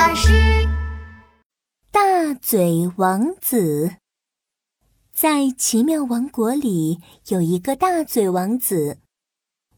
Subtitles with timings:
[0.00, 0.30] 巴士。
[1.92, 3.96] 大嘴王子
[5.12, 8.96] 在奇妙王国里有一个大嘴王子，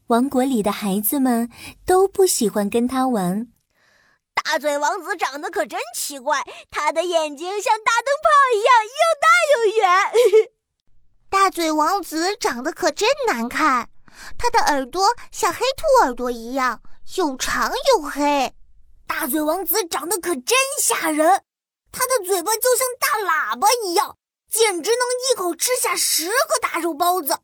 [0.07, 1.51] 王国里的孩子们
[1.85, 3.49] 都不喜欢跟他玩。
[4.33, 10.49] 大嘴王子长得可真奇怪，他的眼睛像大灯泡一样又大又圆。
[11.29, 13.89] 大嘴王子长得可真难看，
[14.37, 16.81] 他的耳朵像黑兔耳朵一样
[17.17, 18.53] 又长又黑。
[19.13, 21.43] 大嘴王子长得可真吓人，
[21.91, 24.17] 他的嘴巴就像大喇叭一样，
[24.49, 27.37] 简直能一口吃下十个大肉包子。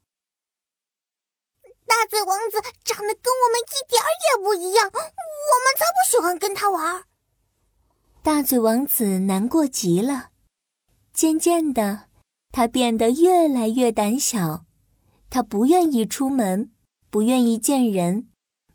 [1.86, 7.04] 大嘴王子长得跟我们一点也不一样，我们才不喜欢跟他玩。
[8.24, 10.32] 大嘴王子难过极了，
[11.14, 12.08] 渐渐的，
[12.52, 14.66] 他变得越来越胆小，
[15.30, 16.72] 他不愿意出门，
[17.12, 18.28] 不愿意见人，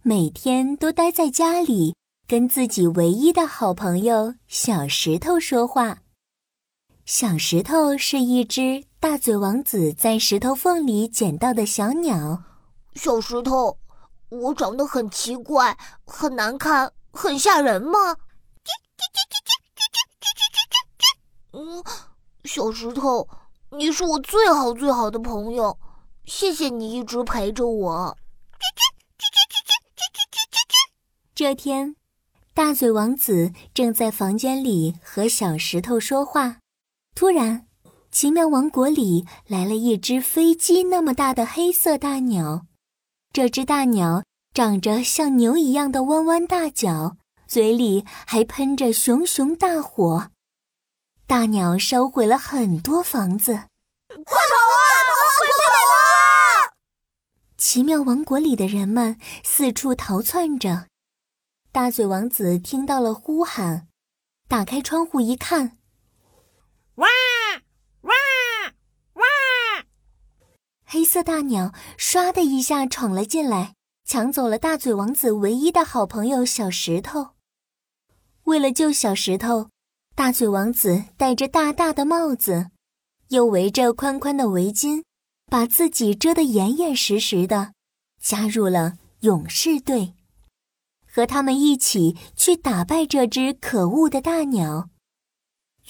[0.02, 1.96] 每天都待在家里。
[2.34, 5.98] 跟自己唯一的好朋友小石头说话。
[7.06, 12.42] 小石头是一只大嘴王子在石头缝里捡到的小鸟。
[12.96, 13.78] 小石头，
[14.30, 18.16] 我长得很奇怪、很难看、很吓人吗？
[21.52, 21.84] 嗯，
[22.42, 23.28] 小石头，
[23.70, 25.78] 你是我最好最好的朋友，
[26.24, 28.18] 谢谢你一直陪着我。
[31.32, 31.94] 这天。
[32.56, 36.58] 大嘴王子正在房间里和小石头说话，
[37.16, 37.66] 突然，
[38.12, 42.66] 奇妙王国里来了一只飞机那么大的黑色大鸟。
[43.32, 47.16] 这只大鸟长着像牛一样的弯弯大角，
[47.48, 50.30] 嘴里还喷着熊熊大火。
[51.26, 54.86] 大鸟烧毁了很多房子，快跑啊！
[55.38, 56.70] 快跑啊！
[57.58, 60.86] 奇妙王国里的人们四处逃窜着。
[61.74, 63.88] 大嘴王子听到了呼喊，
[64.46, 65.76] 打开窗户一看，
[66.94, 67.08] 哇
[68.02, 68.12] 哇
[69.14, 69.24] 哇！
[70.84, 73.74] 黑色大鸟唰的一下闯了进来，
[74.04, 77.30] 抢走了大嘴王子唯一的好朋友小石头。
[78.44, 79.70] 为了救小石头，
[80.14, 82.70] 大嘴王子戴着大大的帽子，
[83.30, 85.02] 又围着宽宽的围巾，
[85.46, 87.72] 把自己遮得严严实实的，
[88.22, 90.14] 加入了勇士队。
[91.14, 94.88] 和他们一起去打败这只可恶的大鸟。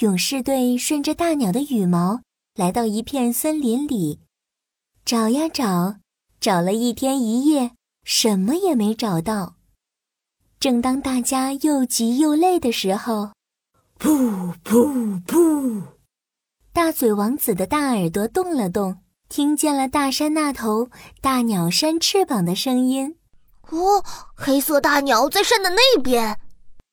[0.01, 2.21] 勇士队顺着大鸟的羽毛
[2.57, 4.21] 来到一片森林里，
[5.03, 5.97] 找呀找，
[6.41, 7.71] 找了一天一夜，
[8.05, 9.55] 什么也没找到。
[10.61, 13.31] 正当大家又急又累的时候，
[13.99, 15.85] 噗噗噗！
[16.75, 18.99] 大嘴王子的大耳朵动了动，
[19.31, 20.91] 听见了大山那头
[21.23, 23.17] 大鸟扇翅膀的声音。
[23.77, 24.05] 哦，
[24.35, 26.39] 黑色大鸟在山的那边。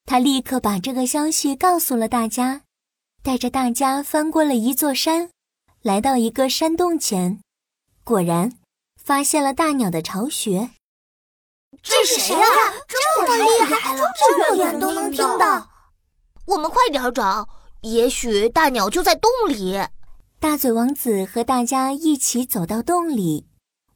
[0.05, 2.61] 他立刻把这个消息告诉了大家，
[3.23, 5.29] 带着大家翻过了一座山，
[5.81, 7.39] 来到一个山洞前，
[8.03, 8.57] 果然
[9.01, 10.71] 发现了大鸟的巢穴。
[11.81, 12.47] 这是谁啊？
[12.87, 15.69] 这么厉害了，这么远都能听到。
[16.45, 17.47] 我们快点找，
[17.81, 19.79] 也许大鸟就在洞里。
[20.39, 23.47] 大嘴王子和大家一起走到洞里，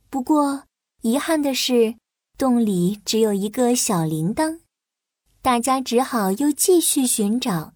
[0.10, 0.64] 不过
[1.02, 1.96] 遗憾的是。
[2.38, 4.60] 洞里只有一个小铃铛，
[5.42, 7.74] 大家只好又继续寻找。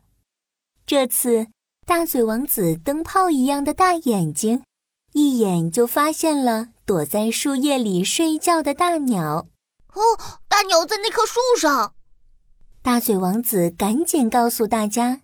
[0.86, 1.48] 这次，
[1.86, 4.64] 大嘴王子灯泡一样的大眼睛，
[5.14, 9.48] 一眼就发现了躲在树叶里睡觉的大鸟。
[9.94, 10.02] 哦，
[10.50, 11.94] 大鸟在那棵树上！
[12.82, 15.22] 大嘴王子赶紧告诉大家：“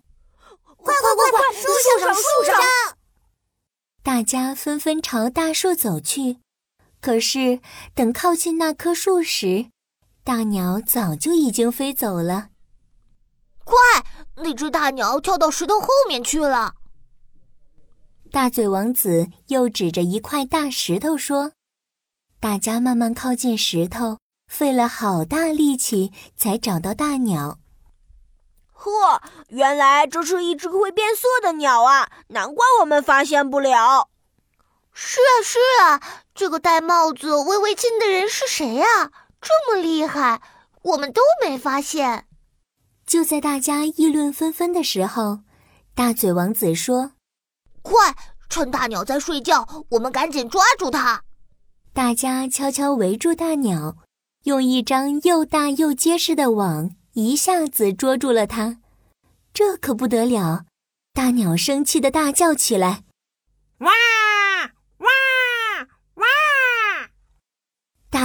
[0.76, 1.68] 快快快快，树
[2.00, 2.54] 上树上！”
[4.02, 6.38] 大家纷纷朝大树走去。
[7.00, 7.60] 可是，
[7.94, 9.66] 等靠近那棵树时，
[10.24, 12.48] 大鸟早就已经飞走了。
[13.64, 13.76] 快，
[14.36, 16.74] 那只大鸟跳到石头后面去了。
[18.32, 21.52] 大嘴王子又指着一块大石头说
[22.40, 24.18] ：“大家慢慢靠近石头，
[24.48, 27.58] 费了好大力气才找到大鸟。
[28.72, 32.10] 呵，原来这是一只会变色的鸟啊！
[32.28, 34.08] 难怪我们发现不了。”
[34.98, 39.10] 是啊，是啊，这个戴帽子、围围巾的人是谁呀？
[39.42, 40.40] 这么厉害，
[40.80, 42.26] 我们都没发现。
[43.06, 45.40] 就在大家议论纷纷的时候，
[45.94, 47.12] 大嘴王子说
[47.82, 48.16] ：“快，
[48.48, 51.22] 趁大鸟在睡觉，我们赶紧抓住它。”
[51.92, 53.98] 大家悄悄围住大鸟，
[54.44, 58.78] 用一张又大又结实的网一下子捉住了它。
[59.52, 60.64] 这可不得了！
[61.12, 63.04] 大鸟生气的大叫起来
[63.80, 63.90] ：“哇！”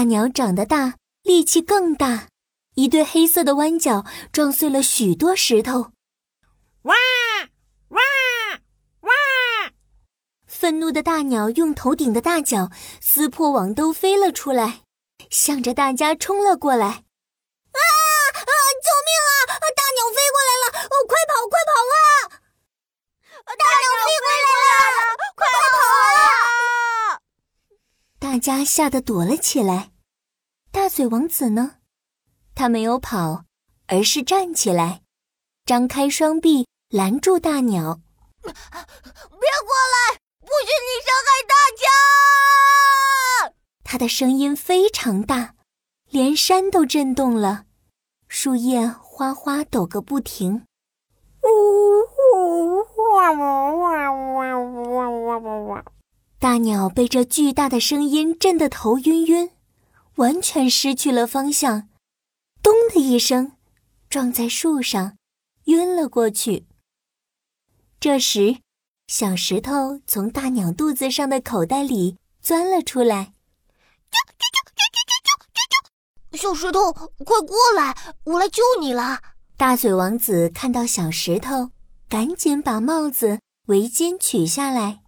[0.01, 2.27] 大鸟长得大，力气更大，
[2.73, 5.91] 一对黑色的弯角撞碎了许多石头。
[6.81, 6.95] 哇
[7.89, 8.01] 哇
[9.01, 9.11] 哇！
[10.47, 14.81] 愤怒的大鸟用头顶的大脚撕破网兜飞了出来，
[15.29, 16.87] 向着大家冲了过来。
[16.87, 18.51] 啊啊！
[18.81, 19.53] 救命啊！
[19.61, 20.65] 大鸟飞过来了！
[20.89, 22.41] 哦，快跑，快跑啊！
[23.45, 25.77] 大鸟飞过来了，快跑
[26.17, 27.21] 啊！
[28.17, 29.90] 大家吓得躲了起来。
[30.71, 31.75] 大嘴王子呢？
[32.55, 33.43] 他没有跑，
[33.87, 35.01] 而是站起来，
[35.65, 37.99] 张开双臂拦住大鸟
[38.41, 40.17] ：“别过来！
[40.39, 43.53] 不许你伤害大家！”
[43.83, 45.55] 他的声音非常大，
[46.09, 47.65] 连山都震动了，
[48.29, 50.65] 树叶哗哗抖个不停。
[56.39, 59.51] 大鸟被这巨大的声音震得头晕晕。
[60.21, 61.89] 完全失去了方向，
[62.61, 63.53] 咚的一声，
[64.07, 65.17] 撞在树上，
[65.65, 66.67] 晕了过去。
[67.99, 68.59] 这时。
[69.07, 73.33] 小石头从大鸟肚子上的口袋里钻了出来。
[76.31, 79.19] 小石头，快过来，我来救你了！
[79.57, 81.71] 大嘴王子看到小石头，
[82.07, 85.01] 赶紧把帽子、围巾取下来。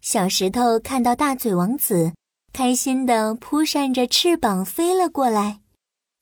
[0.00, 2.14] 小石头看到大嘴王子，
[2.52, 5.60] 开心地扑扇着翅膀飞了过来。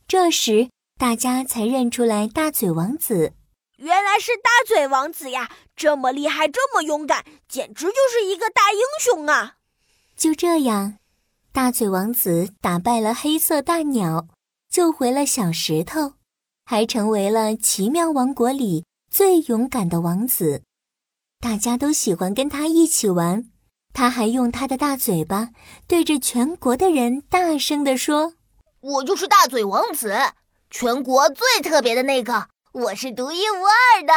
[0.07, 3.33] 这时，大家才认出来大嘴王子。
[3.77, 5.51] 原来是大嘴王子呀！
[5.75, 9.57] 这么厉害，这么勇敢，简直就是一个大英雄啊！
[10.17, 10.99] 就这样，
[11.51, 14.29] 大嘴王子打败了黑色大鸟，
[14.69, 16.13] 救回了小石头，
[16.67, 20.63] 还成为了奇妙王国里最勇敢的王子。
[21.41, 23.51] 大家都喜欢跟他一起玩。
[23.93, 25.51] 他还用他的大嘴巴
[25.87, 28.35] 对着全国的人大声地说
[28.81, 30.15] ：“我就是大嘴王子，
[30.71, 34.15] 全国最特别的那个。”我是独一无二的。